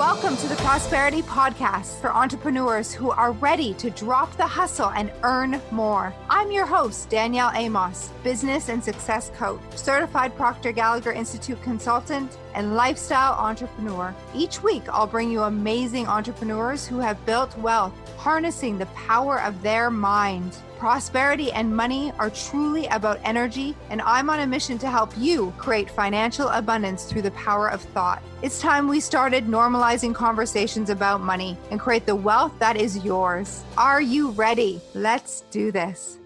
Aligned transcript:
Welcome 0.00 0.38
to 0.38 0.48
the 0.48 0.56
Prosperity 0.56 1.20
Podcast 1.20 2.00
for 2.00 2.10
entrepreneurs 2.10 2.90
who 2.90 3.10
are 3.10 3.32
ready 3.32 3.74
to 3.74 3.90
drop 3.90 4.34
the 4.38 4.46
hustle 4.46 4.88
and 4.88 5.12
earn 5.22 5.60
more. 5.70 6.14
I'm 6.30 6.50
your 6.50 6.64
host, 6.64 7.10
Danielle 7.10 7.52
Amos, 7.54 8.08
business 8.24 8.70
and 8.70 8.82
success 8.82 9.30
coach, 9.36 9.60
certified 9.74 10.34
Proctor 10.38 10.72
Gallagher 10.72 11.12
Institute 11.12 11.60
consultant, 11.62 12.38
and 12.54 12.76
lifestyle 12.76 13.34
entrepreneur. 13.34 14.14
Each 14.34 14.62
week, 14.62 14.84
I'll 14.88 15.06
bring 15.06 15.30
you 15.30 15.42
amazing 15.42 16.06
entrepreneurs 16.06 16.86
who 16.86 16.98
have 16.98 17.26
built 17.26 17.54
wealth, 17.58 17.92
harnessing 18.16 18.78
the 18.78 18.86
power 18.86 19.42
of 19.42 19.60
their 19.60 19.90
mind. 19.90 20.56
Prosperity 20.80 21.52
and 21.52 21.76
money 21.76 22.10
are 22.18 22.30
truly 22.30 22.86
about 22.86 23.20
energy, 23.22 23.76
and 23.90 24.00
I'm 24.00 24.30
on 24.30 24.40
a 24.40 24.46
mission 24.46 24.78
to 24.78 24.88
help 24.88 25.12
you 25.18 25.52
create 25.58 25.90
financial 25.90 26.48
abundance 26.48 27.04
through 27.04 27.20
the 27.20 27.32
power 27.32 27.70
of 27.70 27.82
thought. 27.82 28.22
It's 28.40 28.62
time 28.62 28.88
we 28.88 28.98
started 28.98 29.44
normalizing 29.44 30.14
conversations 30.14 30.88
about 30.88 31.20
money 31.20 31.58
and 31.70 31.78
create 31.78 32.06
the 32.06 32.16
wealth 32.16 32.58
that 32.60 32.78
is 32.78 33.04
yours. 33.04 33.62
Are 33.76 34.00
you 34.00 34.30
ready? 34.30 34.80
Let's 34.94 35.42
do 35.50 35.70
this. 35.70 36.16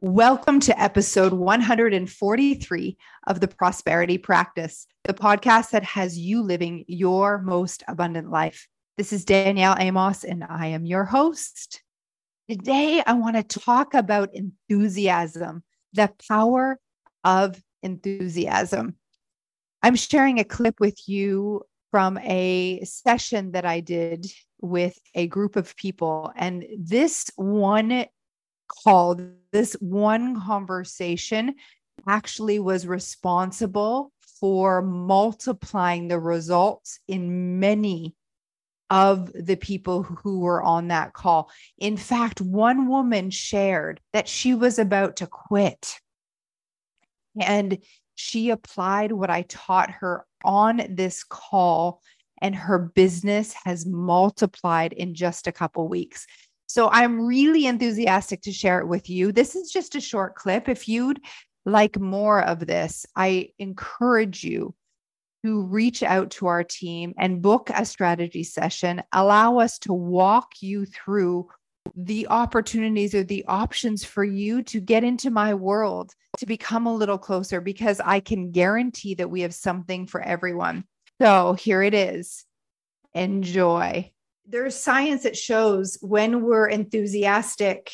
Welcome 0.00 0.58
to 0.58 0.82
episode 0.82 1.32
143 1.32 2.96
of 3.28 3.38
the 3.38 3.46
Prosperity 3.46 4.18
Practice, 4.18 4.88
the 5.04 5.14
podcast 5.14 5.70
that 5.70 5.84
has 5.84 6.18
you 6.18 6.42
living 6.42 6.84
your 6.88 7.38
most 7.38 7.84
abundant 7.86 8.32
life. 8.32 8.66
This 8.98 9.12
is 9.12 9.24
Danielle 9.24 9.76
Amos, 9.78 10.24
and 10.24 10.42
I 10.42 10.66
am 10.66 10.84
your 10.84 11.04
host. 11.04 11.82
Today, 12.48 13.02
I 13.06 13.14
want 13.14 13.36
to 13.36 13.58
talk 13.58 13.94
about 13.94 14.34
enthusiasm, 14.34 15.62
the 15.94 16.12
power 16.28 16.78
of 17.24 17.58
enthusiasm. 17.82 18.96
I'm 19.82 19.96
sharing 19.96 20.38
a 20.38 20.44
clip 20.44 20.78
with 20.78 21.08
you 21.08 21.62
from 21.90 22.18
a 22.18 22.84
session 22.84 23.52
that 23.52 23.64
I 23.64 23.80
did 23.80 24.26
with 24.60 24.98
a 25.14 25.26
group 25.26 25.56
of 25.56 25.74
people. 25.76 26.32
And 26.36 26.66
this 26.78 27.30
one 27.36 28.04
call, 28.68 29.18
this 29.52 29.72
one 29.80 30.38
conversation 30.38 31.54
actually 32.06 32.58
was 32.58 32.86
responsible 32.86 34.12
for 34.38 34.82
multiplying 34.82 36.08
the 36.08 36.18
results 36.18 37.00
in 37.08 37.58
many 37.58 38.14
of 38.94 39.32
the 39.34 39.56
people 39.56 40.04
who 40.04 40.38
were 40.38 40.62
on 40.62 40.86
that 40.86 41.12
call. 41.12 41.50
In 41.78 41.96
fact, 41.96 42.40
one 42.40 42.86
woman 42.86 43.28
shared 43.28 44.00
that 44.12 44.28
she 44.28 44.54
was 44.54 44.78
about 44.78 45.16
to 45.16 45.26
quit. 45.26 45.98
And 47.40 47.78
she 48.14 48.50
applied 48.50 49.10
what 49.10 49.30
I 49.30 49.42
taught 49.48 49.90
her 49.90 50.24
on 50.44 50.80
this 50.90 51.24
call, 51.24 52.02
and 52.40 52.54
her 52.54 52.78
business 52.78 53.52
has 53.64 53.84
multiplied 53.84 54.92
in 54.92 55.16
just 55.16 55.48
a 55.48 55.52
couple 55.52 55.88
weeks. 55.88 56.24
So 56.68 56.88
I'm 56.92 57.26
really 57.26 57.66
enthusiastic 57.66 58.42
to 58.42 58.52
share 58.52 58.78
it 58.78 58.86
with 58.86 59.10
you. 59.10 59.32
This 59.32 59.56
is 59.56 59.72
just 59.72 59.96
a 59.96 60.00
short 60.00 60.36
clip. 60.36 60.68
If 60.68 60.86
you'd 60.86 61.20
like 61.66 61.98
more 61.98 62.40
of 62.40 62.64
this, 62.64 63.06
I 63.16 63.48
encourage 63.58 64.44
you 64.44 64.72
to 65.44 65.62
reach 65.64 66.02
out 66.02 66.30
to 66.30 66.46
our 66.46 66.64
team 66.64 67.12
and 67.18 67.42
book 67.42 67.70
a 67.74 67.84
strategy 67.84 68.42
session, 68.42 69.02
allow 69.12 69.58
us 69.58 69.78
to 69.78 69.92
walk 69.92 70.62
you 70.62 70.86
through 70.86 71.46
the 71.94 72.26
opportunities 72.28 73.14
or 73.14 73.22
the 73.24 73.44
options 73.46 74.04
for 74.04 74.24
you 74.24 74.62
to 74.62 74.80
get 74.80 75.04
into 75.04 75.30
my 75.30 75.52
world, 75.52 76.14
to 76.38 76.46
become 76.46 76.86
a 76.86 76.94
little 76.94 77.18
closer, 77.18 77.60
because 77.60 78.00
I 78.00 78.20
can 78.20 78.52
guarantee 78.52 79.14
that 79.16 79.30
we 79.30 79.42
have 79.42 79.54
something 79.54 80.06
for 80.06 80.22
everyone. 80.22 80.84
So 81.20 81.52
here 81.52 81.82
it 81.82 81.92
is. 81.92 82.46
Enjoy. 83.12 84.10
There's 84.46 84.74
science 84.74 85.24
that 85.24 85.36
shows 85.36 85.98
when 86.00 86.42
we're 86.42 86.68
enthusiastic, 86.68 87.92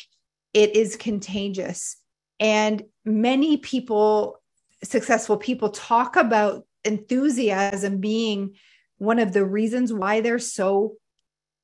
it 0.53 0.75
is 0.75 0.95
contagious. 0.95 1.97
And 2.39 2.83
many 3.03 3.57
people, 3.57 4.41
successful 4.83 5.35
people, 5.35 5.69
talk 5.69 6.15
about 6.15 6.65
enthusiasm 6.83 7.99
being 7.99 8.55
one 8.97 9.19
of 9.19 9.33
the 9.33 9.45
reasons 9.45 9.91
why 9.91 10.21
they're 10.21 10.39
so 10.39 10.95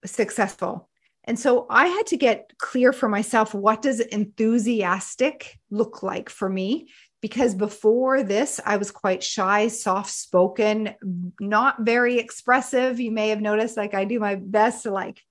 successful. 0.06 0.90
And 1.24 1.38
so 1.38 1.68
I 1.70 1.88
had 1.88 2.08
to 2.08 2.18
get 2.18 2.54
clear 2.58 2.94
for 2.94 3.10
myself 3.10 3.54
what 3.54 3.82
does 3.82 4.00
enthusiastic 4.00 5.60
look 5.70 6.02
like 6.02 6.30
for 6.30 6.50
me 6.50 6.90
because 7.22 7.54
before 7.54 8.24
this 8.24 8.62
I 8.66 8.78
was 8.78 8.92
quite 8.92 9.24
shy, 9.24 9.68
soft-spoken, 9.68 10.96
not 11.40 11.82
very 11.82 12.18
expressive. 12.18 13.00
You 13.00 13.12
may 13.12 13.30
have 13.30 13.42
noticed 13.42 13.76
like 13.76 13.94
I 13.94 14.06
do 14.06 14.20
my 14.20 14.36
best 14.36 14.84
to 14.84 14.92
like 14.92 15.22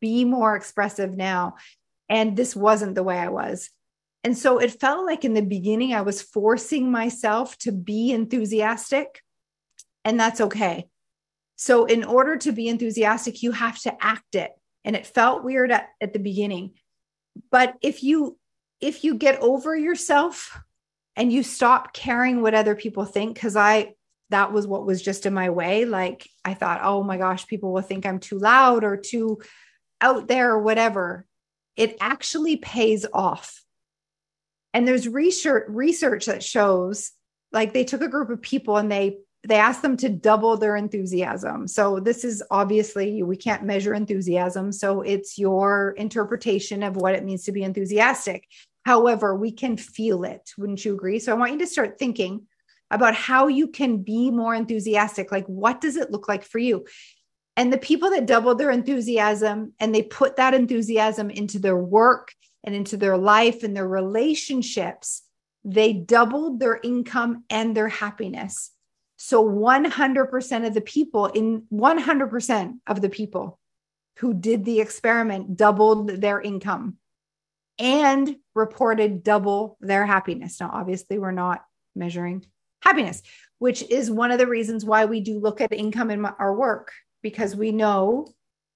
be 0.00 0.24
more 0.24 0.56
expressive 0.56 1.16
now 1.16 1.56
and 2.08 2.36
this 2.36 2.54
wasn't 2.54 2.94
the 2.94 3.02
way 3.02 3.18
I 3.18 3.28
was. 3.28 3.70
And 4.22 4.36
so 4.36 4.58
it 4.58 4.78
felt 4.78 5.06
like 5.06 5.24
in 5.24 5.34
the 5.34 5.42
beginning, 5.42 5.94
I 5.94 6.02
was 6.02 6.20
forcing 6.20 6.90
myself 6.90 7.56
to 7.58 7.72
be 7.72 8.12
enthusiastic, 8.12 9.22
and 10.04 10.20
that's 10.20 10.40
okay. 10.40 10.88
So, 11.56 11.84
in 11.84 12.04
order 12.04 12.36
to 12.38 12.52
be 12.52 12.68
enthusiastic, 12.68 13.42
you 13.42 13.52
have 13.52 13.78
to 13.80 13.94
act 14.02 14.34
it. 14.34 14.50
And 14.84 14.96
it 14.96 15.06
felt 15.06 15.44
weird 15.44 15.70
at, 15.70 15.88
at 16.00 16.12
the 16.12 16.18
beginning. 16.18 16.72
But 17.50 17.74
if 17.82 18.02
you 18.02 18.38
if 18.80 19.04
you 19.04 19.14
get 19.14 19.40
over 19.40 19.76
yourself 19.76 20.58
and 21.16 21.30
you 21.30 21.42
stop 21.42 21.92
caring 21.92 22.40
what 22.40 22.54
other 22.54 22.74
people 22.74 23.04
think, 23.04 23.34
because 23.34 23.56
I 23.56 23.94
that 24.30 24.52
was 24.52 24.66
what 24.66 24.86
was 24.86 25.02
just 25.02 25.26
in 25.26 25.34
my 25.34 25.50
way. 25.50 25.84
Like 25.84 26.28
I 26.44 26.54
thought, 26.54 26.80
oh 26.82 27.02
my 27.02 27.16
gosh, 27.16 27.46
people 27.46 27.72
will 27.72 27.82
think 27.82 28.06
I'm 28.06 28.20
too 28.20 28.38
loud 28.38 28.84
or 28.84 28.96
too 28.96 29.38
out 30.00 30.28
there 30.28 30.52
or 30.52 30.62
whatever. 30.62 31.26
It 31.76 31.96
actually 32.00 32.56
pays 32.56 33.06
off 33.12 33.62
and 34.72 34.86
there's 34.86 35.08
research 35.08 35.64
research 35.68 36.26
that 36.26 36.42
shows 36.42 37.12
like 37.52 37.72
they 37.72 37.84
took 37.84 38.02
a 38.02 38.08
group 38.08 38.30
of 38.30 38.42
people 38.42 38.76
and 38.76 38.90
they 38.90 39.18
they 39.46 39.56
asked 39.56 39.80
them 39.80 39.96
to 39.96 40.10
double 40.10 40.58
their 40.58 40.76
enthusiasm. 40.76 41.66
So 41.66 41.98
this 41.98 42.24
is 42.24 42.42
obviously 42.50 43.22
we 43.22 43.36
can't 43.36 43.64
measure 43.64 43.94
enthusiasm, 43.94 44.70
so 44.72 45.00
it's 45.00 45.38
your 45.38 45.94
interpretation 45.96 46.82
of 46.82 46.96
what 46.96 47.14
it 47.14 47.24
means 47.24 47.44
to 47.44 47.52
be 47.52 47.62
enthusiastic. 47.62 48.46
However, 48.84 49.34
we 49.34 49.52
can 49.52 49.76
feel 49.76 50.24
it. 50.24 50.50
Wouldn't 50.58 50.84
you 50.84 50.94
agree? 50.94 51.18
So 51.18 51.32
I 51.32 51.38
want 51.38 51.52
you 51.52 51.58
to 51.60 51.66
start 51.66 51.98
thinking 51.98 52.46
about 52.90 53.14
how 53.14 53.46
you 53.46 53.68
can 53.68 53.98
be 53.98 54.30
more 54.30 54.54
enthusiastic. 54.54 55.30
Like 55.30 55.46
what 55.46 55.80
does 55.80 55.96
it 55.96 56.10
look 56.10 56.28
like 56.28 56.44
for 56.44 56.58
you? 56.58 56.86
And 57.56 57.72
the 57.72 57.78
people 57.78 58.10
that 58.10 58.26
doubled 58.26 58.58
their 58.58 58.70
enthusiasm 58.70 59.74
and 59.78 59.94
they 59.94 60.02
put 60.02 60.36
that 60.36 60.54
enthusiasm 60.54 61.30
into 61.30 61.58
their 61.58 61.76
work 61.76 62.32
and 62.64 62.74
into 62.74 62.96
their 62.96 63.16
life 63.16 63.62
and 63.62 63.76
their 63.76 63.88
relationships, 63.88 65.22
they 65.64 65.92
doubled 65.92 66.60
their 66.60 66.78
income 66.82 67.44
and 67.50 67.76
their 67.76 67.88
happiness. 67.88 68.70
So 69.16 69.44
100% 69.44 70.66
of 70.66 70.74
the 70.74 70.80
people 70.80 71.26
in 71.26 71.64
100% 71.72 72.78
of 72.86 73.00
the 73.02 73.10
people 73.10 73.58
who 74.18 74.34
did 74.34 74.64
the 74.64 74.80
experiment 74.80 75.56
doubled 75.56 76.08
their 76.08 76.40
income 76.40 76.96
and 77.78 78.36
reported 78.54 79.22
double 79.22 79.76
their 79.80 80.04
happiness. 80.04 80.60
Now, 80.60 80.70
obviously, 80.72 81.18
we're 81.18 81.32
not 81.32 81.64
measuring 81.94 82.44
happiness, 82.82 83.22
which 83.58 83.82
is 83.82 84.10
one 84.10 84.30
of 84.30 84.38
the 84.38 84.46
reasons 84.46 84.84
why 84.84 85.06
we 85.06 85.20
do 85.20 85.38
look 85.38 85.60
at 85.60 85.72
income 85.72 86.10
in 86.10 86.24
our 86.24 86.54
work 86.54 86.92
because 87.22 87.56
we 87.56 87.72
know 87.72 88.26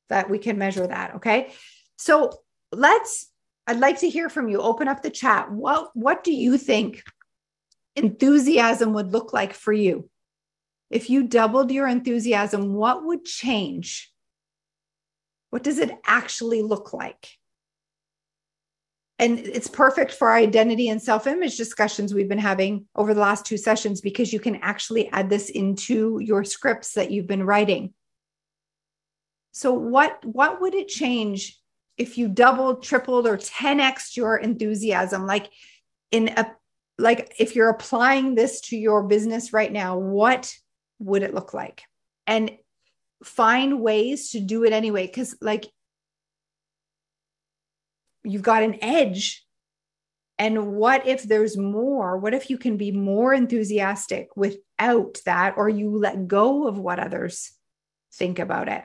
that 0.08 0.28
we 0.28 0.38
can 0.38 0.58
measure 0.58 0.86
that. 0.86 1.16
Okay. 1.16 1.52
So 1.96 2.32
let's 2.72 3.30
I'd 3.66 3.80
like 3.80 4.00
to 4.00 4.10
hear 4.10 4.28
from 4.28 4.48
you. 4.48 4.60
Open 4.60 4.88
up 4.88 5.02
the 5.02 5.10
chat. 5.10 5.50
What 5.50 5.90
what 5.94 6.22
do 6.24 6.32
you 6.32 6.58
think 6.58 7.02
enthusiasm 7.96 8.92
would 8.92 9.12
look 9.12 9.32
like 9.32 9.54
for 9.54 9.72
you? 9.72 10.10
If 10.90 11.10
you 11.10 11.26
doubled 11.26 11.70
your 11.70 11.88
enthusiasm, 11.88 12.74
what 12.74 13.04
would 13.04 13.24
change? 13.24 14.12
What 15.50 15.62
does 15.62 15.78
it 15.78 15.96
actually 16.06 16.62
look 16.62 16.92
like? 16.92 17.28
And 19.18 19.38
it's 19.38 19.68
perfect 19.68 20.12
for 20.12 20.28
our 20.28 20.36
identity 20.36 20.88
and 20.88 21.00
self 21.00 21.26
image 21.26 21.56
discussions 21.56 22.12
we've 22.12 22.28
been 22.28 22.38
having 22.38 22.86
over 22.96 23.14
the 23.14 23.20
last 23.20 23.46
two 23.46 23.56
sessions 23.56 24.00
because 24.00 24.32
you 24.32 24.40
can 24.40 24.56
actually 24.56 25.08
add 25.10 25.30
this 25.30 25.48
into 25.48 26.18
your 26.20 26.44
scripts 26.44 26.94
that 26.94 27.10
you've 27.10 27.28
been 27.28 27.44
writing. 27.44 27.94
So, 29.52 29.72
what, 29.72 30.18
what 30.24 30.60
would 30.60 30.74
it 30.74 30.88
change 30.88 31.56
if 31.96 32.18
you 32.18 32.28
doubled, 32.28 32.82
tripled, 32.82 33.26
or 33.26 33.36
10x 33.36 34.16
your 34.16 34.36
enthusiasm, 34.36 35.26
like 35.26 35.50
in 36.10 36.28
a 36.28 36.54
like 36.96 37.34
if 37.38 37.56
you're 37.56 37.70
applying 37.70 38.34
this 38.34 38.60
to 38.62 38.76
your 38.76 39.02
business 39.02 39.52
right 39.52 39.72
now, 39.72 39.98
what 39.98 40.54
would 41.00 41.22
it 41.22 41.34
look 41.34 41.52
like? 41.52 41.82
And 42.26 42.52
find 43.22 43.80
ways 43.80 44.30
to 44.30 44.40
do 44.40 44.64
it 44.64 44.72
anyway. 44.72 45.08
Cause 45.08 45.36
like 45.40 45.64
you've 48.22 48.42
got 48.42 48.62
an 48.62 48.78
edge. 48.82 49.44
And 50.38 50.72
what 50.74 51.06
if 51.06 51.22
there's 51.22 51.56
more? 51.56 52.16
What 52.18 52.34
if 52.34 52.50
you 52.50 52.58
can 52.58 52.76
be 52.76 52.90
more 52.90 53.32
enthusiastic 53.32 54.28
without 54.36 55.18
that, 55.26 55.54
or 55.56 55.68
you 55.68 55.96
let 55.96 56.26
go 56.26 56.66
of 56.66 56.78
what 56.78 56.98
others 56.98 57.52
think 58.12 58.38
about 58.38 58.68
it. 58.68 58.84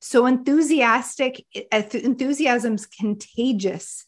So 0.00 0.26
enthusiastic 0.26 1.44
enthusiasm's 1.72 2.86
contagious. 2.86 4.06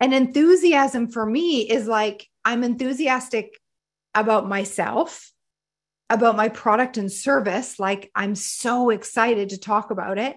And 0.00 0.12
enthusiasm 0.12 1.08
for 1.08 1.24
me 1.24 1.70
is 1.70 1.86
like 1.86 2.28
I'm 2.44 2.64
enthusiastic 2.64 3.60
about 4.14 4.48
myself, 4.48 5.32
about 6.10 6.36
my 6.36 6.48
product 6.48 6.96
and 6.96 7.10
service. 7.10 7.78
Like 7.78 8.10
I'm 8.14 8.34
so 8.34 8.90
excited 8.90 9.50
to 9.50 9.60
talk 9.60 9.90
about 9.90 10.18
it. 10.18 10.36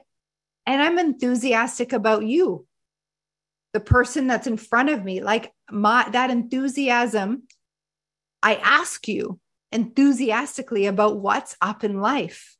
And 0.67 0.81
I'm 0.81 1.00
enthusiastic 1.00 1.94
about 1.94 2.25
you, 2.25 2.65
the 3.73 3.79
person 3.79 4.27
that's 4.27 4.47
in 4.47 4.57
front 4.57 4.89
of 4.89 5.03
me. 5.03 5.21
Like 5.21 5.51
my 5.71 6.07
that 6.12 6.29
enthusiasm, 6.29 7.44
I 8.44 8.56
ask 8.56 9.07
you 9.07 9.39
enthusiastically 9.71 10.85
about 10.85 11.19
what's 11.19 11.57
up 11.62 11.83
in 11.83 12.00
life. 12.00 12.56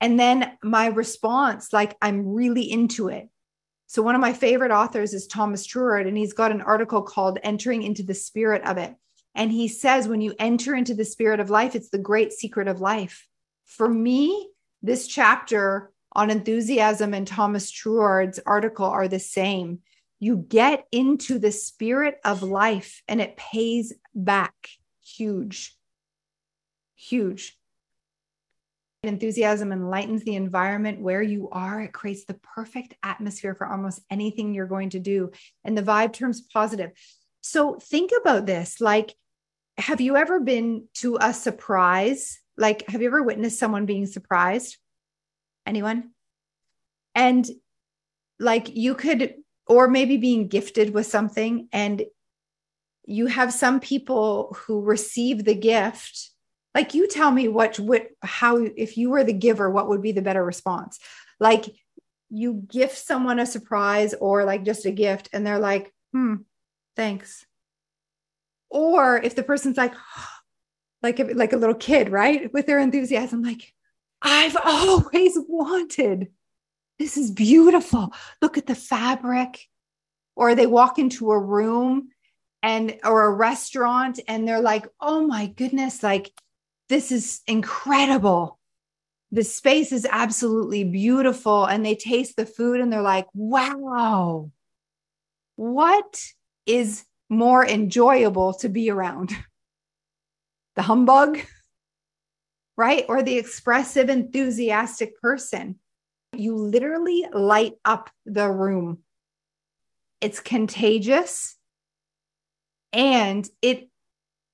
And 0.00 0.18
then 0.18 0.52
my 0.62 0.86
response, 0.86 1.72
like 1.72 1.96
I'm 2.00 2.26
really 2.26 2.70
into 2.70 3.08
it. 3.08 3.28
So, 3.86 4.02
one 4.02 4.14
of 4.14 4.20
my 4.20 4.32
favorite 4.32 4.70
authors 4.70 5.12
is 5.14 5.26
Thomas 5.26 5.66
Troward, 5.66 6.06
and 6.06 6.16
he's 6.16 6.32
got 6.32 6.52
an 6.52 6.62
article 6.62 7.02
called 7.02 7.38
Entering 7.42 7.82
into 7.82 8.02
the 8.02 8.14
Spirit 8.14 8.62
of 8.64 8.78
It. 8.78 8.94
And 9.34 9.52
he 9.52 9.68
says, 9.68 10.08
when 10.08 10.20
you 10.20 10.34
enter 10.38 10.74
into 10.74 10.94
the 10.94 11.04
spirit 11.04 11.40
of 11.40 11.50
life, 11.50 11.74
it's 11.74 11.90
the 11.90 11.98
great 11.98 12.32
secret 12.32 12.68
of 12.68 12.80
life. 12.80 13.26
For 13.64 13.88
me, 13.88 14.48
this 14.82 15.06
chapter 15.06 15.92
on 16.12 16.30
enthusiasm 16.30 17.14
and 17.14 17.26
Thomas 17.26 17.70
Troward's 17.70 18.40
article 18.44 18.86
are 18.86 19.08
the 19.08 19.20
same. 19.20 19.80
You 20.18 20.36
get 20.36 20.86
into 20.90 21.38
the 21.38 21.52
spirit 21.52 22.18
of 22.24 22.42
life 22.42 23.02
and 23.06 23.20
it 23.20 23.36
pays 23.36 23.92
back 24.14 24.54
huge, 25.02 25.76
huge. 26.96 27.56
Enthusiasm 29.02 29.72
enlightens 29.72 30.24
the 30.24 30.34
environment 30.34 31.00
where 31.00 31.22
you 31.22 31.48
are. 31.50 31.80
It 31.80 31.92
creates 31.92 32.26
the 32.26 32.34
perfect 32.34 32.94
atmosphere 33.02 33.54
for 33.54 33.66
almost 33.66 34.02
anything 34.10 34.52
you're 34.52 34.66
going 34.66 34.90
to 34.90 34.98
do. 34.98 35.30
And 35.64 35.76
the 35.76 35.82
vibe 35.82 36.12
turns 36.12 36.42
positive. 36.42 36.90
So 37.40 37.78
think 37.78 38.10
about 38.20 38.44
this. 38.44 38.80
Like, 38.80 39.14
have 39.78 40.02
you 40.02 40.16
ever 40.16 40.40
been 40.40 40.86
to 40.96 41.16
a 41.18 41.32
surprise? 41.32 42.40
Like, 42.58 42.86
have 42.90 43.00
you 43.00 43.08
ever 43.08 43.22
witnessed 43.22 43.58
someone 43.58 43.86
being 43.86 44.04
surprised? 44.06 44.76
Anyone? 45.66 46.10
And 47.14 47.48
like, 48.38 48.76
you 48.76 48.94
could, 48.94 49.34
or 49.66 49.88
maybe 49.88 50.18
being 50.18 50.48
gifted 50.48 50.92
with 50.92 51.06
something, 51.06 51.68
and 51.72 52.02
you 53.06 53.26
have 53.26 53.52
some 53.52 53.80
people 53.80 54.56
who 54.60 54.82
receive 54.82 55.44
the 55.44 55.54
gift. 55.54 56.29
Like, 56.74 56.94
you 56.94 57.08
tell 57.08 57.30
me 57.30 57.48
what, 57.48 57.78
what, 57.78 58.08
how, 58.22 58.58
if 58.58 58.96
you 58.96 59.10
were 59.10 59.24
the 59.24 59.32
giver, 59.32 59.70
what 59.70 59.88
would 59.88 60.02
be 60.02 60.12
the 60.12 60.22
better 60.22 60.44
response? 60.44 60.98
Like, 61.40 61.66
you 62.30 62.64
gift 62.68 62.96
someone 62.96 63.40
a 63.40 63.46
surprise 63.46 64.14
or 64.14 64.44
like 64.44 64.64
just 64.64 64.86
a 64.86 64.92
gift, 64.92 65.28
and 65.32 65.44
they're 65.44 65.58
like, 65.58 65.92
hmm, 66.12 66.36
thanks. 66.96 67.44
Or 68.70 69.16
if 69.16 69.34
the 69.34 69.42
person's 69.42 69.76
like, 69.76 69.94
like, 71.02 71.18
like 71.34 71.52
a 71.52 71.56
little 71.56 71.74
kid, 71.74 72.10
right? 72.10 72.52
With 72.52 72.66
their 72.66 72.78
enthusiasm, 72.78 73.42
like, 73.42 73.72
I've 74.22 74.56
always 74.64 75.36
wanted. 75.48 76.28
This 76.98 77.16
is 77.16 77.30
beautiful. 77.30 78.12
Look 78.42 78.58
at 78.58 78.66
the 78.66 78.74
fabric. 78.74 79.66
Or 80.36 80.54
they 80.54 80.66
walk 80.66 80.98
into 80.98 81.32
a 81.32 81.38
room 81.38 82.10
and 82.62 82.98
or 83.04 83.24
a 83.24 83.32
restaurant 83.34 84.20
and 84.28 84.46
they're 84.46 84.60
like, 84.60 84.86
"Oh 85.00 85.26
my 85.26 85.46
goodness, 85.46 86.02
like 86.02 86.30
this 86.90 87.10
is 87.10 87.40
incredible." 87.46 88.58
The 89.32 89.44
space 89.44 89.92
is 89.92 90.06
absolutely 90.10 90.84
beautiful 90.84 91.64
and 91.64 91.86
they 91.86 91.94
taste 91.94 92.36
the 92.36 92.44
food 92.44 92.80
and 92.80 92.92
they're 92.92 93.00
like, 93.00 93.28
"Wow. 93.32 94.50
What 95.56 96.22
is 96.66 97.04
more 97.28 97.64
enjoyable 97.64 98.54
to 98.54 98.68
be 98.68 98.90
around? 98.90 99.32
The 100.76 100.82
humbug, 100.82 101.40
right? 102.76 103.04
Or 103.08 103.22
the 103.22 103.36
expressive, 103.36 104.08
enthusiastic 104.08 105.20
person. 105.20 105.78
You 106.34 106.56
literally 106.56 107.26
light 107.30 107.74
up 107.84 108.08
the 108.24 108.48
room. 108.50 109.00
It's 110.22 110.40
contagious 110.40 111.58
and 112.94 113.46
it 113.60 113.89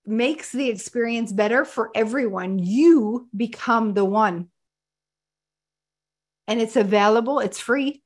makes 0.06 0.52
the 0.52 0.68
experience 0.68 1.32
better 1.32 1.64
for 1.64 1.90
everyone. 1.94 2.58
You 2.58 3.28
become 3.36 3.94
the 3.94 4.04
one. 4.04 4.48
And 6.48 6.60
it's 6.60 6.76
available, 6.76 7.40
it's 7.40 7.58
free. 7.58 8.02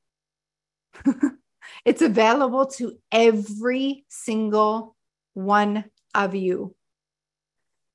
It's 1.85 2.03
available 2.03 2.67
to 2.77 2.99
every 3.11 4.05
single 4.09 4.97
one 5.35 5.85
of 6.15 6.35
you. 6.35 6.75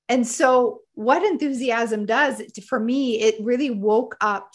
And 0.08 0.26
so, 0.26 0.82
what 0.94 1.24
enthusiasm 1.24 2.06
does 2.06 2.42
for 2.68 2.80
me, 2.80 3.22
it 3.22 3.36
really 3.44 3.70
woke 3.70 4.16
up 4.22 4.54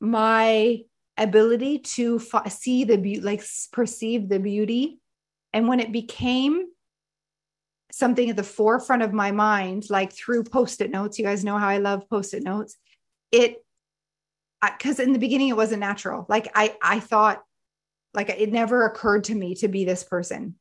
my 0.00 0.80
ability 1.16 1.78
to 1.78 2.20
f- 2.32 2.52
see 2.52 2.84
the 2.84 2.98
beauty, 2.98 3.20
like 3.20 3.44
perceive 3.72 4.28
the 4.28 4.40
beauty. 4.40 5.00
And 5.52 5.68
when 5.68 5.80
it 5.80 5.92
became 5.92 6.66
something 7.92 8.30
at 8.30 8.36
the 8.36 8.42
forefront 8.42 9.02
of 9.02 9.12
my 9.12 9.30
mind, 9.30 9.88
like 9.90 10.12
through 10.12 10.44
post 10.44 10.80
it 10.80 10.90
notes, 10.90 11.18
you 11.18 11.24
guys 11.24 11.44
know 11.44 11.58
how 11.58 11.68
I 11.68 11.78
love 11.78 12.08
post 12.08 12.34
it 12.34 12.42
notes. 12.42 12.76
It, 13.32 13.64
because 14.62 15.00
in 15.00 15.12
the 15.12 15.18
beginning 15.18 15.48
it 15.48 15.56
wasn't 15.56 15.80
natural. 15.80 16.26
Like 16.28 16.48
I, 16.54 16.76
I 16.82 17.00
thought 17.00 17.42
like 18.12 18.28
it 18.28 18.52
never 18.52 18.86
occurred 18.86 19.24
to 19.24 19.34
me 19.34 19.54
to 19.56 19.68
be 19.68 19.84
this 19.84 20.04
person. 20.04 20.56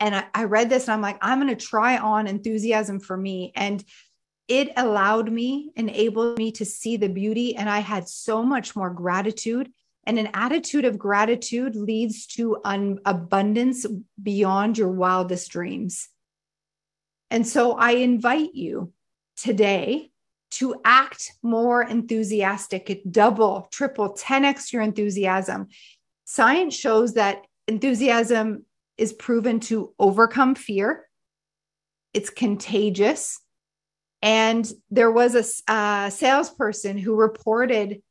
And 0.00 0.16
I, 0.16 0.24
I 0.34 0.44
read 0.44 0.68
this 0.68 0.84
and 0.84 0.94
I'm 0.94 1.00
like, 1.00 1.18
I'm 1.20 1.40
going 1.40 1.54
to 1.54 1.66
try 1.66 1.96
on 1.96 2.26
enthusiasm 2.26 2.98
for 2.98 3.16
me. 3.16 3.52
And 3.54 3.84
it 4.48 4.72
allowed 4.76 5.30
me, 5.30 5.70
enabled 5.76 6.38
me 6.38 6.52
to 6.52 6.64
see 6.64 6.96
the 6.96 7.08
beauty. 7.08 7.54
And 7.54 7.70
I 7.70 7.78
had 7.78 8.08
so 8.08 8.42
much 8.42 8.74
more 8.74 8.90
gratitude. 8.90 9.70
And 10.04 10.18
an 10.18 10.30
attitude 10.34 10.84
of 10.84 10.98
gratitude 10.98 11.76
leads 11.76 12.26
to 12.28 12.58
an 12.64 12.98
abundance 13.04 13.86
beyond 14.20 14.76
your 14.76 14.90
wildest 14.90 15.50
dreams. 15.50 16.08
And 17.32 17.48
so 17.48 17.72
I 17.72 17.92
invite 17.92 18.54
you 18.54 18.92
today 19.38 20.10
to 20.52 20.78
act 20.84 21.32
more 21.42 21.82
enthusiastic, 21.82 23.00
double, 23.10 23.68
triple, 23.72 24.12
10x 24.12 24.70
your 24.70 24.82
enthusiasm 24.82 25.68
science 26.26 26.76
shows 26.76 27.14
that 27.14 27.46
enthusiasm 27.66 28.66
is 28.98 29.14
proven 29.14 29.60
to 29.60 29.94
overcome 29.98 30.54
fear, 30.54 31.08
it's 32.12 32.28
contagious. 32.28 33.40
And 34.20 34.70
there 34.90 35.10
was 35.10 35.34
a, 35.34 35.72
a 35.72 35.74
uh, 35.74 36.10
salesperson 36.10 36.98
who 36.98 37.14
reported 37.14 38.02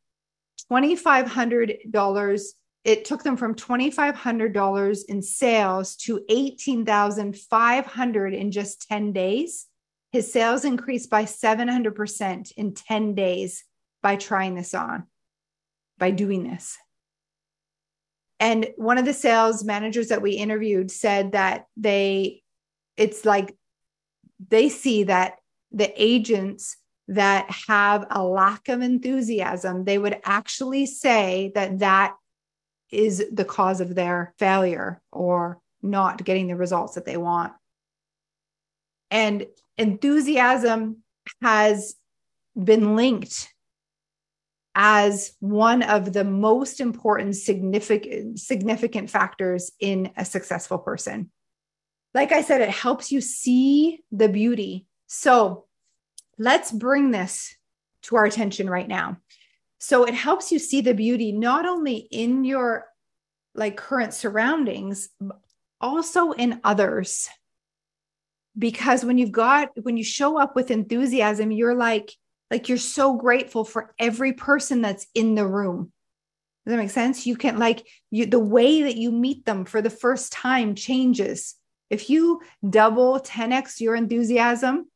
$2,500. 0.71 2.41
It 2.83 3.05
took 3.05 3.23
them 3.23 3.37
from 3.37 3.55
$2,500 3.55 4.99
in 5.07 5.21
sales 5.21 5.95
to 5.97 6.19
$18,500 6.29 8.37
in 8.37 8.51
just 8.51 8.89
10 8.89 9.13
days. 9.13 9.67
His 10.11 10.33
sales 10.33 10.65
increased 10.65 11.09
by 11.09 11.23
700% 11.25 12.51
in 12.57 12.73
10 12.73 13.15
days 13.15 13.63
by 14.01 14.15
trying 14.15 14.55
this 14.55 14.73
on, 14.73 15.03
by 15.99 16.09
doing 16.11 16.43
this. 16.43 16.77
And 18.39 18.69
one 18.75 18.97
of 18.97 19.05
the 19.05 19.13
sales 19.13 19.63
managers 19.63 20.07
that 20.07 20.23
we 20.23 20.31
interviewed 20.31 20.89
said 20.89 21.33
that 21.33 21.67
they, 21.77 22.41
it's 22.97 23.23
like 23.23 23.55
they 24.49 24.69
see 24.69 25.03
that 25.03 25.35
the 25.71 25.93
agents 25.95 26.77
that 27.07 27.51
have 27.67 28.07
a 28.09 28.23
lack 28.23 28.69
of 28.69 28.81
enthusiasm, 28.81 29.85
they 29.85 29.99
would 29.99 30.19
actually 30.23 30.87
say 30.87 31.51
that 31.53 31.77
that 31.79 32.15
is 32.91 33.23
the 33.31 33.45
cause 33.45 33.81
of 33.81 33.95
their 33.95 34.33
failure 34.37 35.01
or 35.11 35.59
not 35.81 36.23
getting 36.23 36.47
the 36.47 36.55
results 36.55 36.95
that 36.95 37.05
they 37.05 37.17
want. 37.17 37.53
And 39.09 39.47
enthusiasm 39.77 40.97
has 41.41 41.95
been 42.61 42.95
linked 42.95 43.53
as 44.73 45.33
one 45.39 45.83
of 45.83 46.13
the 46.13 46.23
most 46.23 46.79
important 46.79 47.35
significant 47.35 48.39
significant 48.39 49.09
factors 49.09 49.71
in 49.79 50.11
a 50.15 50.23
successful 50.23 50.77
person. 50.77 51.29
Like 52.13 52.31
i 52.31 52.41
said 52.41 52.61
it 52.61 52.69
helps 52.69 53.11
you 53.11 53.21
see 53.21 53.99
the 54.11 54.29
beauty. 54.29 54.85
So 55.07 55.65
let's 56.37 56.71
bring 56.71 57.11
this 57.11 57.53
to 58.03 58.15
our 58.15 58.25
attention 58.25 58.69
right 58.69 58.87
now 58.87 59.17
so 59.83 60.03
it 60.05 60.13
helps 60.13 60.51
you 60.51 60.59
see 60.59 60.81
the 60.81 60.93
beauty 60.93 61.31
not 61.31 61.65
only 61.65 62.07
in 62.11 62.45
your 62.45 62.85
like 63.55 63.75
current 63.75 64.13
surroundings 64.13 65.09
also 65.79 66.31
in 66.31 66.61
others 66.63 67.27
because 68.57 69.03
when 69.03 69.17
you've 69.17 69.31
got 69.31 69.69
when 69.81 69.97
you 69.97 70.03
show 70.03 70.37
up 70.37 70.55
with 70.55 70.71
enthusiasm 70.71 71.51
you're 71.51 71.75
like 71.75 72.11
Like 72.51 72.67
you're 72.67 72.77
so 72.77 73.15
grateful 73.15 73.63
for 73.63 73.95
every 73.97 74.33
person 74.33 74.81
that's 74.81 75.07
in 75.15 75.35
the 75.35 75.47
room. 75.47 75.93
Does 76.65 76.71
that 76.73 76.77
make 76.77 76.91
sense? 76.91 77.25
You 77.25 77.37
can 77.37 77.57
like 77.57 77.87
you 78.11 78.25
the 78.25 78.43
way 78.43 78.83
that 78.83 78.97
you 78.97 79.09
meet 79.11 79.45
them 79.45 79.63
for 79.63 79.81
the 79.81 79.89
first 79.89 80.33
time 80.33 80.75
changes. 80.75 81.55
If 81.89 82.09
you 82.09 82.41
double 82.69 83.19
10x 83.19 83.79
your 83.79 83.95
enthusiasm, 83.95 84.91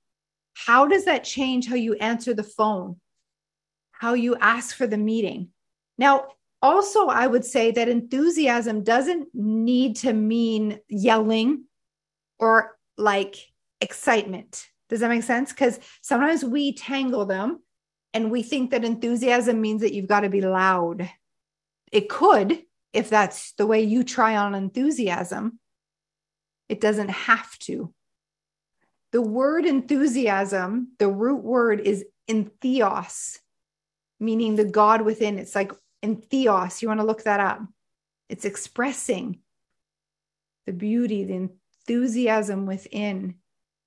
how 0.53 0.87
does 0.87 1.05
that 1.05 1.23
change 1.23 1.67
how 1.67 1.75
you 1.75 1.95
answer 1.95 2.33
the 2.33 2.43
phone? 2.43 2.99
How 3.99 4.13
you 4.13 4.35
ask 4.35 4.75
for 4.75 4.87
the 4.87 4.97
meeting? 4.97 5.49
Now, 5.97 6.27
also, 6.61 7.07
I 7.07 7.27
would 7.27 7.45
say 7.45 7.71
that 7.71 7.87
enthusiasm 7.87 8.83
doesn't 8.83 9.29
need 9.33 9.97
to 9.97 10.13
mean 10.13 10.79
yelling 10.87 11.65
or 12.39 12.77
like 12.97 13.35
excitement. 13.81 14.67
Does 14.89 14.99
that 14.99 15.09
make 15.09 15.23
sense? 15.23 15.51
Because 15.51 15.79
sometimes 16.01 16.43
we 16.43 16.73
tangle 16.73 17.25
them 17.25 17.61
and 18.13 18.31
we 18.31 18.43
think 18.43 18.71
that 18.71 18.85
enthusiasm 18.85 19.61
means 19.61 19.81
that 19.81 19.93
you've 19.93 20.07
got 20.07 20.21
to 20.21 20.29
be 20.29 20.41
loud. 20.41 21.09
It 21.91 22.09
could, 22.09 22.63
if 22.93 23.09
that's 23.09 23.53
the 23.53 23.67
way 23.67 23.81
you 23.81 24.03
try 24.03 24.35
on 24.35 24.55
enthusiasm. 24.55 25.59
It 26.67 26.81
doesn't 26.81 27.09
have 27.09 27.57
to. 27.59 27.93
The 29.11 29.21
word 29.21 29.65
enthusiasm, 29.65 30.93
the 30.97 31.09
root 31.09 31.43
word 31.43 31.79
is 31.81 32.05
entheos, 32.27 33.39
meaning 34.19 34.55
the 34.55 34.65
God 34.65 35.01
within. 35.01 35.39
It's 35.39 35.55
like 35.55 35.71
entheos. 36.03 36.81
You 36.81 36.87
want 36.87 36.99
to 36.99 37.05
look 37.05 37.23
that 37.23 37.39
up. 37.39 37.61
It's 38.29 38.45
expressing 38.45 39.39
the 40.65 40.73
beauty, 40.73 41.23
the 41.23 41.49
enthusiasm 41.87 42.65
within 42.65 43.35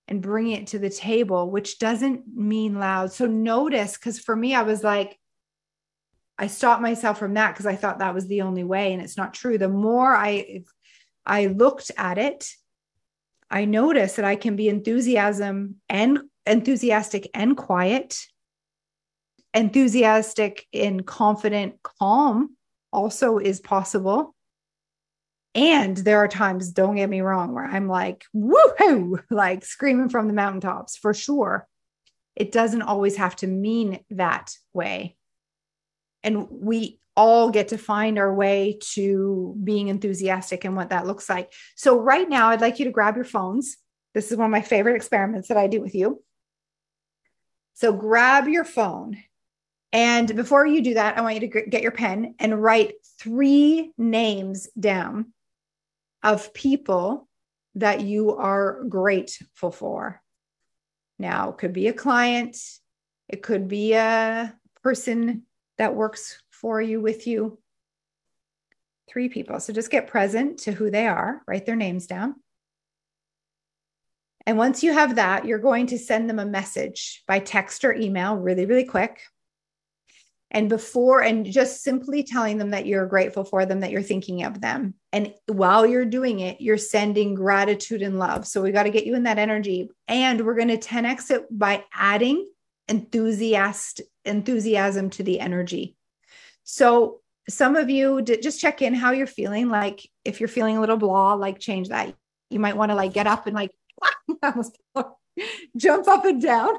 and 0.06 0.22
bring 0.22 0.50
it 0.50 0.68
to 0.68 0.78
the 0.78 0.90
table, 0.90 1.50
which 1.50 1.78
doesn't 1.78 2.22
mean 2.34 2.78
loud. 2.78 3.12
So 3.12 3.26
notice, 3.26 3.96
because 3.96 4.18
for 4.18 4.34
me, 4.34 4.54
I 4.54 4.62
was 4.62 4.82
like, 4.82 5.18
I 6.38 6.46
stopped 6.46 6.80
myself 6.80 7.18
from 7.18 7.34
that 7.34 7.52
because 7.52 7.66
I 7.66 7.76
thought 7.76 7.98
that 7.98 8.14
was 8.14 8.26
the 8.26 8.42
only 8.42 8.64
way, 8.64 8.92
and 8.92 9.02
it's 9.02 9.16
not 9.16 9.34
true. 9.34 9.58
The 9.58 9.68
more 9.68 10.14
I 10.14 10.62
I 11.26 11.46
looked 11.46 11.90
at 11.98 12.16
it, 12.16 12.48
I 13.50 13.64
noticed 13.64 14.16
that 14.16 14.24
I 14.24 14.36
can 14.36 14.56
be 14.56 14.68
enthusiasm 14.68 15.76
and 15.88 16.20
enthusiastic 16.46 17.28
and 17.34 17.56
quiet, 17.56 18.18
enthusiastic 19.58 20.66
and 20.72 21.04
confident, 21.04 21.82
calm 21.82 22.56
also 22.92 23.38
is 23.38 23.60
possible. 23.60 24.34
And 25.54 25.96
there 25.96 26.18
are 26.18 26.28
times, 26.28 26.70
don't 26.70 26.96
get 26.96 27.10
me 27.10 27.20
wrong, 27.20 27.52
where 27.52 27.64
I'm 27.64 27.88
like, 27.88 28.24
woohoo, 28.34 29.22
like 29.30 29.64
screaming 29.64 30.08
from 30.08 30.28
the 30.28 30.34
mountaintops 30.34 30.96
for 30.96 31.12
sure. 31.12 31.66
It 32.36 32.52
doesn't 32.52 32.82
always 32.82 33.16
have 33.16 33.34
to 33.36 33.48
mean 33.48 33.98
that 34.10 34.54
way. 34.72 35.16
And 36.22 36.46
we 36.50 37.00
all 37.16 37.50
get 37.50 37.68
to 37.68 37.78
find 37.78 38.16
our 38.16 38.32
way 38.32 38.78
to 38.92 39.56
being 39.64 39.88
enthusiastic 39.88 40.64
and 40.64 40.76
what 40.76 40.90
that 40.90 41.06
looks 41.06 41.28
like. 41.28 41.52
So, 41.74 41.98
right 41.98 42.28
now, 42.28 42.50
I'd 42.50 42.60
like 42.60 42.78
you 42.78 42.84
to 42.84 42.92
grab 42.92 43.16
your 43.16 43.24
phones. 43.24 43.76
This 44.14 44.30
is 44.30 44.38
one 44.38 44.46
of 44.46 44.52
my 44.52 44.62
favorite 44.62 44.94
experiments 44.94 45.48
that 45.48 45.56
I 45.56 45.66
do 45.66 45.80
with 45.80 45.96
you. 45.96 46.22
So, 47.74 47.92
grab 47.92 48.46
your 48.46 48.64
phone. 48.64 49.16
And 49.92 50.34
before 50.36 50.66
you 50.66 50.82
do 50.82 50.94
that, 50.94 51.16
I 51.16 51.22
want 51.22 51.40
you 51.40 51.48
to 51.48 51.62
get 51.62 51.82
your 51.82 51.92
pen 51.92 52.34
and 52.38 52.62
write 52.62 52.94
three 53.18 53.92
names 53.96 54.68
down 54.78 55.32
of 56.22 56.52
people 56.52 57.28
that 57.76 58.02
you 58.02 58.36
are 58.36 58.84
grateful 58.84 59.70
for. 59.70 60.20
Now, 61.18 61.50
it 61.50 61.58
could 61.58 61.72
be 61.72 61.88
a 61.88 61.92
client, 61.92 62.56
it 63.28 63.42
could 63.42 63.66
be 63.66 63.94
a 63.94 64.54
person 64.82 65.44
that 65.78 65.94
works 65.94 66.42
for 66.50 66.80
you 66.80 67.00
with 67.00 67.26
you. 67.26 67.58
Three 69.08 69.28
people. 69.28 69.58
So 69.58 69.72
just 69.72 69.90
get 69.90 70.06
present 70.06 70.58
to 70.60 70.72
who 70.72 70.90
they 70.90 71.06
are, 71.06 71.42
write 71.46 71.64
their 71.64 71.76
names 71.76 72.06
down. 72.06 72.36
And 74.44 74.58
once 74.58 74.82
you 74.82 74.92
have 74.92 75.16
that, 75.16 75.46
you're 75.46 75.58
going 75.58 75.86
to 75.88 75.98
send 75.98 76.28
them 76.28 76.38
a 76.38 76.46
message 76.46 77.22
by 77.26 77.38
text 77.38 77.84
or 77.84 77.94
email 77.94 78.36
really, 78.36 78.66
really 78.66 78.84
quick 78.84 79.20
and 80.50 80.68
before 80.68 81.22
and 81.22 81.44
just 81.44 81.82
simply 81.82 82.22
telling 82.22 82.58
them 82.58 82.70
that 82.70 82.86
you're 82.86 83.06
grateful 83.06 83.44
for 83.44 83.66
them 83.66 83.80
that 83.80 83.90
you're 83.90 84.02
thinking 84.02 84.44
of 84.44 84.60
them. 84.60 84.94
And 85.12 85.34
while 85.46 85.86
you're 85.86 86.04
doing 86.04 86.40
it 86.40 86.60
you're 86.60 86.78
sending 86.78 87.34
gratitude 87.34 88.02
and 88.02 88.18
love. 88.18 88.46
So 88.46 88.62
we 88.62 88.72
got 88.72 88.84
to 88.84 88.90
get 88.90 89.06
you 89.06 89.14
in 89.14 89.24
that 89.24 89.38
energy. 89.38 89.90
And 90.06 90.44
we're 90.44 90.54
going 90.54 90.68
to 90.68 90.78
10x 90.78 91.30
it 91.30 91.46
by 91.50 91.84
adding 91.92 92.48
enthusiast 92.88 94.00
enthusiasm 94.24 95.10
to 95.10 95.22
the 95.22 95.40
energy. 95.40 95.96
So 96.64 97.20
some 97.48 97.76
of 97.76 97.88
you 97.88 98.22
just 98.22 98.60
check 98.60 98.82
in 98.82 98.94
how 98.94 99.12
you're 99.12 99.26
feeling. 99.26 99.68
Like 99.68 100.08
if 100.24 100.40
you're 100.40 100.48
feeling 100.48 100.76
a 100.76 100.80
little 100.80 100.96
blah 100.96 101.34
like 101.34 101.58
change 101.58 101.88
that. 101.88 102.14
You 102.50 102.60
might 102.60 102.76
want 102.76 102.90
to 102.90 102.94
like 102.94 103.12
get 103.12 103.26
up 103.26 103.46
and 103.46 103.54
like 103.54 103.70
jump 105.76 106.08
up 106.08 106.24
and 106.24 106.40
down 106.40 106.74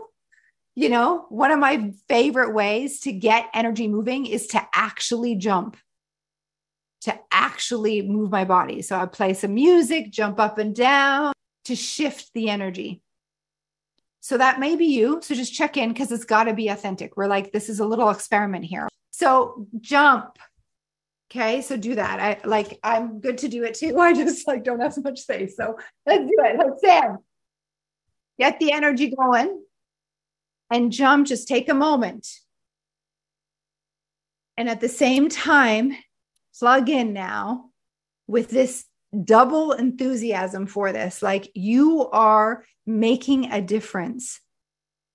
you 0.80 0.88
know, 0.88 1.26
one 1.28 1.52
of 1.52 1.60
my 1.60 1.92
favorite 2.08 2.54
ways 2.54 3.02
to 3.02 3.12
get 3.12 3.50
energy 3.54 3.90
moving 3.90 4.26
is 4.26 4.48
to 4.48 4.66
actually 4.74 5.36
jump, 5.36 5.76
to 7.02 7.20
actually 7.34 8.02
move 8.02 8.32
my 8.32 8.46
body. 8.46 8.82
So 8.82 8.96
I 8.98 9.06
play 9.06 9.34
some 9.34 9.56
music, 9.56 10.10
jump 10.10 10.40
up 10.40 10.58
and 10.58 10.74
down 10.74 11.34
to 11.66 11.76
shift 11.76 12.32
the 12.34 12.50
energy. 12.50 13.02
So 14.22 14.38
that 14.38 14.62
may 14.62 14.78
be 14.78 14.86
you. 14.86 15.20
So 15.22 15.36
just 15.36 15.54
check 15.54 15.76
in 15.76 15.90
because 15.90 16.14
it's 16.14 16.24
got 16.24 16.46
to 16.46 16.54
be 16.54 16.70
authentic. 16.70 17.18
We're 17.18 17.28
like, 17.28 17.52
this 17.52 17.68
is 17.68 17.82
a 17.82 17.86
little 17.86 18.10
experiment 18.10 18.64
here. 18.64 18.88
So 19.12 19.68
jump. 19.82 20.40
Okay. 21.30 21.62
So 21.62 21.76
do 21.76 21.96
that. 21.96 22.22
I 22.22 22.48
like, 22.48 22.80
I'm 22.84 23.20
good 23.20 23.40
to 23.40 23.50
do 23.50 23.66
it 23.66 23.74
too. 23.74 24.00
I 24.00 24.14
just 24.14 24.48
like 24.48 24.64
don't 24.64 24.80
have 24.80 24.94
so 24.94 25.02
much 25.02 25.20
space. 25.20 25.58
So 25.58 25.78
let's 26.06 26.24
do 26.24 26.38
it. 26.38 26.58
Let's 26.58 26.80
stand. 26.80 27.18
Get 28.38 28.62
the 28.62 28.72
energy 28.72 29.14
going 29.14 29.60
and 30.72 30.92
jump, 30.92 31.28
just 31.28 31.48
take 31.48 31.70
a 31.70 31.74
moment. 31.74 32.28
And 34.58 34.70
at 34.70 34.82
the 34.82 34.90
same 34.90 35.30
time, 35.30 35.96
plug 36.58 36.90
in 36.90 37.14
now 37.14 37.70
with 38.28 38.50
this 38.50 38.86
double 39.24 39.72
enthusiasm 39.72 40.68
for 40.68 40.92
this. 40.92 41.22
Like 41.22 41.50
you 41.56 42.08
are 42.10 42.66
making 42.86 43.52
a 43.52 43.62
difference 43.62 44.40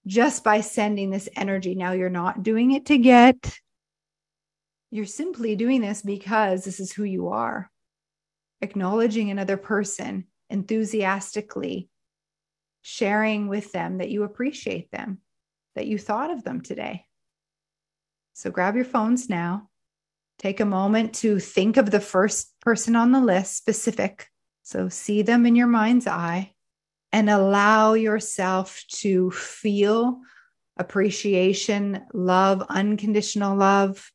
just 0.07 0.45
by 0.45 0.61
sending 0.61 1.11
this 1.11 1.29
energy. 1.37 1.75
Now 1.75 1.93
you're 1.93 2.11
not 2.11 2.43
doing 2.43 2.73
it 2.73 2.87
to 2.87 2.99
get, 2.99 3.59
you're 4.91 5.07
simply 5.07 5.57
doing 5.57 5.81
this 5.81 6.03
because 6.03 6.65
this 6.65 6.79
is 6.79 6.93
who 6.93 7.05
you 7.05 7.29
are. 7.29 7.71
Acknowledging 8.61 9.31
another 9.31 9.57
person 9.57 10.27
enthusiastically, 10.51 11.89
sharing 12.83 13.49
with 13.49 13.73
them 13.73 13.99
that 13.99 14.11
you 14.11 14.23
appreciate 14.23 14.91
them 14.91 15.19
that 15.75 15.87
you 15.87 15.99
thought 15.99 16.31
of 16.31 16.45
them 16.45 16.61
today. 16.61 17.05
So 18.33 18.51
grab 18.51 18.77
your 18.77 18.85
phones 18.85 19.29
now. 19.29 19.69
Take 20.39 20.61
a 20.61 20.65
moment 20.65 21.15
to 21.17 21.39
think 21.39 21.77
of 21.77 21.91
the 21.91 22.01
first 22.01 22.53
person 22.61 22.97
on 22.97 23.13
the 23.13 23.21
list, 23.21 23.57
specific. 23.57 24.29
So 24.63 24.89
see 24.89 25.23
them 25.23 25.47
in 25.47 25.55
your 25.55 25.67
mind's 25.67 26.07
eye 26.07 26.55
and 27.13 27.31
allow 27.31 27.95
yourself 27.95 28.83
to 28.89 29.31
feel 29.31 30.21
appreciation, 30.77 32.03
love, 32.13 32.65
unconditional 32.69 33.57
love, 33.57 34.11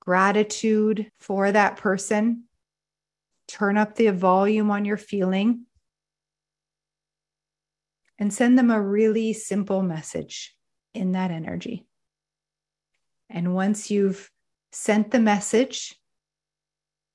gratitude 0.00 1.10
for 1.18 1.50
that 1.50 1.76
person. 1.76 2.44
Turn 3.48 3.76
up 3.76 3.96
the 3.96 4.08
volume 4.08 4.70
on 4.70 4.84
your 4.84 4.96
feeling 4.96 5.66
and 8.18 8.32
send 8.32 8.58
them 8.58 8.70
a 8.70 8.80
really 8.80 9.32
simple 9.32 9.82
message 9.82 10.56
in 10.96 11.12
that 11.12 11.30
energy. 11.30 11.86
And 13.28 13.54
once 13.54 13.90
you've 13.90 14.30
sent 14.72 15.10
the 15.10 15.20
message, 15.20 15.94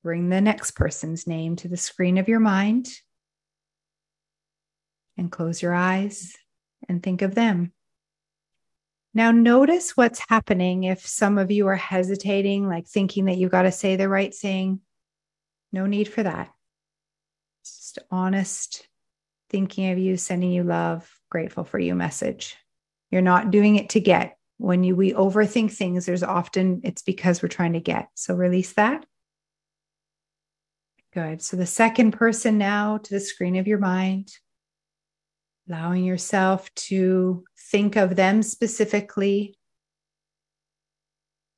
bring 0.04 0.30
the 0.30 0.42
next 0.42 0.72
person's 0.72 1.28
name 1.28 1.56
to 1.58 1.68
the 1.68 1.78
screen 1.78 2.18
of 2.18 2.28
your 2.28 2.40
mind 2.40 2.90
and 5.18 5.32
close 5.32 5.62
your 5.62 5.74
eyes 5.74 6.36
and 6.88 7.02
think 7.02 7.22
of 7.22 7.36
them. 7.36 7.72
Now, 9.14 9.32
notice 9.32 9.98
what's 9.98 10.24
happening 10.30 10.86
if 10.86 11.06
some 11.06 11.38
of 11.38 11.52
you 11.52 11.68
are 11.68 11.76
hesitating, 11.76 12.68
like 12.68 12.88
thinking 12.88 13.26
that 13.26 13.38
you've 13.38 13.52
got 13.52 13.64
to 13.64 13.72
say 13.72 13.96
the 13.98 14.08
right 14.08 14.34
thing. 14.34 14.80
No 15.74 15.86
need 15.86 16.08
for 16.08 16.24
that. 16.24 16.50
Just 17.64 18.00
honest 18.10 18.88
thinking 19.50 19.92
of 19.92 19.98
you, 19.98 20.16
sending 20.16 20.52
you 20.52 20.64
love, 20.64 21.10
grateful 21.30 21.66
for 21.66 21.78
you 21.78 21.94
message. 21.94 22.56
You're 23.12 23.22
not 23.22 23.52
doing 23.52 23.76
it 23.76 23.90
to 23.90 24.00
get. 24.00 24.38
When 24.58 24.84
you 24.84 24.96
we 24.96 25.14
overthink 25.14 25.72
things, 25.72 26.06
there's 26.06 26.24
often 26.24 26.82
it's 26.84 27.02
because 27.02 27.42
we're 27.42 27.50
trying 27.50 27.74
to 27.74 27.80
get. 27.80 28.08
So 28.16 28.34
release 28.34 28.74
that. 28.74 29.06
Good. 31.14 31.42
So 31.42 31.58
the 31.58 31.66
second 31.66 32.12
person 32.12 32.58
now 32.58 32.98
to 32.98 33.14
the 33.14 33.20
screen 33.20 33.58
of 33.58 33.68
your 33.68 33.80
mind, 33.80 34.32
allowing 35.68 36.06
yourself 36.06 36.74
to 36.76 37.44
think 37.72 37.98
of 37.98 38.16
them 38.16 38.42
specifically, 38.44 39.58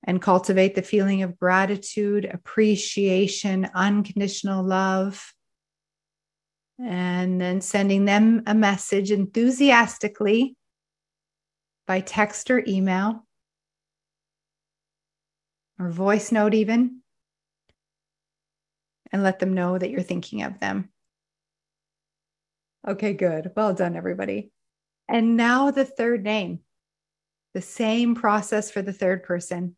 and 0.06 0.22
cultivate 0.22 0.76
the 0.76 0.82
feeling 0.82 1.24
of 1.24 1.38
gratitude, 1.38 2.26
appreciation, 2.26 3.70
unconditional 3.76 4.64
love. 4.64 5.34
And 6.84 7.40
then 7.40 7.62
sending 7.62 8.06
them 8.06 8.42
a 8.48 8.56
message 8.56 9.12
enthusiastically 9.12 10.56
by 11.88 12.00
text 12.02 12.50
or 12.50 12.64
email 12.68 13.26
or 15.80 15.90
voice 15.90 16.32
note, 16.32 16.54
even, 16.54 17.02
and 19.12 19.24
let 19.24 19.40
them 19.40 19.54
know 19.54 19.78
that 19.78 19.90
you're 19.90 20.02
thinking 20.02 20.44
of 20.44 20.60
them. 20.60 20.90
Okay, 22.88 23.14
good. 23.14 23.52
Well 23.56 23.74
done, 23.74 23.96
everybody. 23.96 24.52
And 25.08 25.38
now 25.38 25.72
the 25.72 25.86
third 25.86 26.24
name, 26.24 26.60
the 27.54 27.62
same 27.62 28.16
process 28.16 28.72
for 28.72 28.82
the 28.82 28.94
third 28.94 29.24
person. 29.24 29.76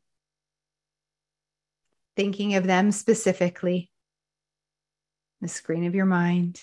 Thinking 2.15 2.55
of 2.55 2.65
them 2.65 2.91
specifically, 2.91 3.91
the 5.41 5.47
screen 5.47 5.85
of 5.85 5.95
your 5.95 6.05
mind, 6.05 6.61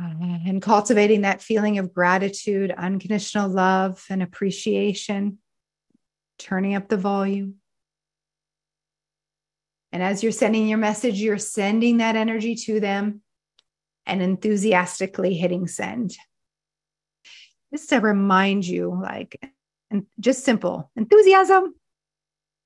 uh, 0.00 0.38
and 0.46 0.62
cultivating 0.62 1.22
that 1.22 1.42
feeling 1.42 1.78
of 1.78 1.92
gratitude, 1.92 2.70
unconditional 2.70 3.48
love, 3.50 4.02
and 4.08 4.22
appreciation, 4.22 5.38
turning 6.38 6.74
up 6.74 6.88
the 6.88 6.96
volume. 6.96 7.56
And 9.92 10.02
as 10.02 10.22
you're 10.22 10.32
sending 10.32 10.68
your 10.68 10.78
message, 10.78 11.20
you're 11.20 11.38
sending 11.38 11.98
that 11.98 12.16
energy 12.16 12.54
to 12.54 12.80
them 12.80 13.22
and 14.06 14.22
enthusiastically 14.22 15.34
hitting 15.34 15.66
send. 15.66 16.16
Just 17.72 17.90
to 17.90 17.98
remind 17.98 18.66
you, 18.66 18.98
like, 19.00 19.38
and 19.90 20.06
just 20.18 20.44
simple 20.44 20.90
enthusiasm, 20.96 21.74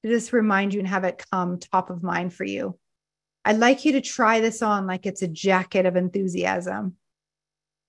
to 0.02 0.08
just 0.08 0.32
remind 0.32 0.74
you 0.74 0.80
and 0.80 0.88
have 0.88 1.04
it 1.04 1.24
come 1.30 1.58
top 1.58 1.90
of 1.90 2.02
mind 2.02 2.32
for 2.32 2.44
you. 2.44 2.78
I'd 3.44 3.58
like 3.58 3.84
you 3.84 3.92
to 3.92 4.00
try 4.00 4.40
this 4.40 4.62
on 4.62 4.86
like 4.86 5.04
it's 5.04 5.22
a 5.22 5.28
jacket 5.28 5.84
of 5.86 5.96
enthusiasm, 5.96 6.96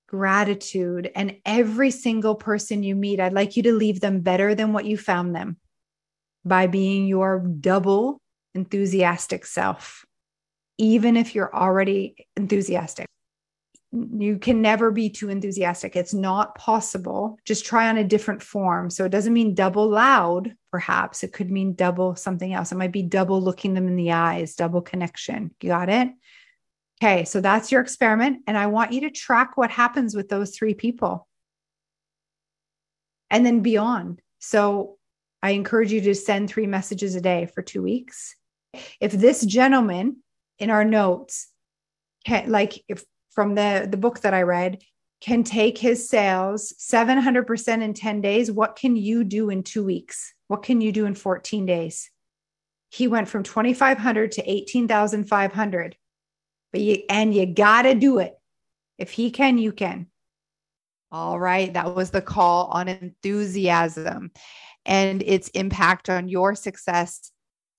gratitude, 0.07 1.11
and 1.15 1.37
every 1.45 1.91
single 1.91 2.35
person 2.35 2.83
you 2.83 2.95
meet, 2.95 3.19
I'd 3.19 3.33
like 3.33 3.57
you 3.57 3.63
to 3.63 3.73
leave 3.73 3.99
them 3.99 4.21
better 4.21 4.55
than 4.55 4.73
what 4.73 4.85
you 4.85 4.97
found 4.97 5.35
them 5.35 5.57
by 6.43 6.67
being 6.67 7.07
your 7.07 7.39
double 7.39 8.21
enthusiastic 8.53 9.45
self, 9.45 10.05
even 10.77 11.17
if 11.17 11.35
you're 11.35 11.53
already 11.53 12.27
enthusiastic. 12.37 13.07
You 13.91 14.39
can 14.39 14.61
never 14.61 14.91
be 14.91 15.09
too 15.09 15.29
enthusiastic. 15.29 15.95
It's 15.95 16.13
not 16.13 16.55
possible. 16.55 17.37
Just 17.45 17.65
try 17.65 17.87
on 17.87 17.97
a 17.97 18.03
different 18.03 18.43
form. 18.43 18.89
So 18.89 19.05
it 19.05 19.09
doesn't 19.09 19.31
mean 19.33 19.55
double 19.55 19.89
loud, 19.89 20.53
perhaps. 20.69 21.23
It 21.23 21.31
could 21.31 21.49
mean 21.49 21.75
double 21.75 22.15
something 22.15 22.53
else. 22.53 22.73
It 22.73 22.77
might 22.77 22.91
be 22.91 23.03
double 23.03 23.41
looking 23.41 23.73
them 23.73 23.87
in 23.87 23.95
the 23.95 24.11
eyes, 24.11 24.55
double 24.55 24.81
connection. 24.81 25.51
You 25.61 25.69
got 25.69 25.87
it? 25.87 26.09
Okay, 27.01 27.25
so 27.25 27.41
that's 27.41 27.71
your 27.71 27.81
experiment. 27.81 28.43
And 28.47 28.57
I 28.57 28.67
want 28.67 28.93
you 28.93 29.01
to 29.01 29.09
track 29.09 29.57
what 29.57 29.69
happens 29.69 30.15
with 30.15 30.29
those 30.29 30.55
three 30.55 30.73
people 30.73 31.27
and 33.29 33.45
then 33.45 33.61
beyond. 33.61 34.21
So 34.39 34.97
I 35.43 35.51
encourage 35.51 35.91
you 35.91 36.01
to 36.01 36.15
send 36.15 36.49
three 36.49 36.67
messages 36.67 37.15
a 37.15 37.21
day 37.21 37.47
for 37.53 37.61
two 37.61 37.81
weeks 37.81 38.35
if 38.99 39.11
this 39.11 39.45
gentleman 39.45 40.17
in 40.59 40.69
our 40.69 40.85
notes 40.85 41.47
can 42.25 42.49
like 42.49 42.83
if 42.87 43.03
from 43.31 43.55
the 43.55 43.87
the 43.89 43.97
book 43.97 44.21
that 44.21 44.33
i 44.33 44.41
read 44.41 44.81
can 45.21 45.43
take 45.43 45.77
his 45.77 46.09
sales 46.09 46.73
700% 46.77 47.81
in 47.81 47.93
10 47.93 48.21
days 48.21 48.51
what 48.51 48.75
can 48.75 48.95
you 48.95 49.23
do 49.23 49.49
in 49.49 49.63
2 49.63 49.83
weeks 49.83 50.33
what 50.47 50.63
can 50.63 50.81
you 50.81 50.91
do 50.91 51.05
in 51.05 51.15
14 51.15 51.65
days 51.65 52.09
he 52.89 53.07
went 53.07 53.27
from 53.27 53.43
2500 53.43 54.31
to 54.33 54.49
18500 54.49 55.95
but 56.75 56.81
you 56.81 57.03
and 57.09 57.33
you 57.33 57.45
got 57.45 57.83
to 57.83 57.95
do 57.95 58.19
it 58.19 58.37
if 58.97 59.11
he 59.11 59.31
can 59.31 59.57
you 59.57 59.71
can 59.71 60.07
all 61.09 61.39
right 61.39 61.73
that 61.73 61.95
was 61.95 62.11
the 62.11 62.21
call 62.21 62.65
on 62.65 62.89
enthusiasm 62.89 64.29
and 64.85 65.23
its 65.23 65.47
impact 65.49 66.09
on 66.09 66.27
your 66.27 66.53
success 66.53 67.31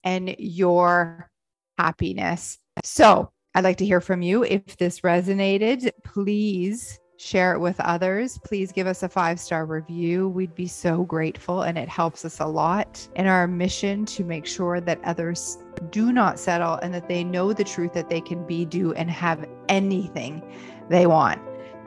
and 0.06 0.34
your 0.38 1.30
happiness. 1.76 2.58
So 2.84 3.30
I'd 3.54 3.64
like 3.64 3.78
to 3.78 3.84
hear 3.84 4.00
from 4.00 4.22
you. 4.22 4.44
If 4.44 4.76
this 4.76 5.00
resonated, 5.00 5.90
please 6.04 6.98
share 7.16 7.54
it 7.54 7.58
with 7.58 7.78
others. 7.80 8.38
Please 8.38 8.72
give 8.72 8.86
us 8.86 9.02
a 9.02 9.08
five 9.08 9.40
star 9.40 9.64
review. 9.64 10.28
We'd 10.28 10.54
be 10.54 10.66
so 10.66 11.04
grateful, 11.04 11.62
and 11.62 11.78
it 11.78 11.88
helps 11.88 12.24
us 12.24 12.40
a 12.40 12.46
lot 12.46 13.08
in 13.16 13.26
our 13.26 13.46
mission 13.46 14.04
to 14.06 14.24
make 14.24 14.46
sure 14.46 14.80
that 14.80 15.00
others 15.04 15.58
do 15.90 16.12
not 16.12 16.38
settle 16.38 16.74
and 16.76 16.94
that 16.94 17.08
they 17.08 17.24
know 17.24 17.52
the 17.52 17.64
truth 17.64 17.92
that 17.94 18.08
they 18.08 18.20
can 18.20 18.46
be, 18.46 18.64
do, 18.64 18.92
and 18.94 19.10
have 19.10 19.48
anything 19.68 20.42
they 20.88 21.06
want. 21.06 21.40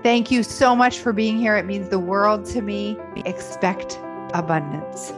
Thank 0.04 0.32
you 0.32 0.44
so 0.44 0.76
much 0.76 1.00
for 1.00 1.12
being 1.12 1.38
here. 1.38 1.58
It 1.58 1.66
means 1.66 1.90
the 1.90 2.00
world 2.00 2.46
to 2.48 2.62
me. 2.62 2.98
Expect 3.26 4.00
abundance. 4.34 5.12